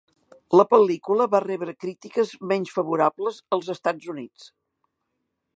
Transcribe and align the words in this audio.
La 0.59 0.63
pel·lícula 0.71 1.27
va 1.33 1.41
rebre 1.43 1.75
crítiques 1.85 2.33
menys 2.53 2.73
favorables 2.79 3.41
als 3.59 3.73
Estats 3.77 4.13
Units. 4.17 4.53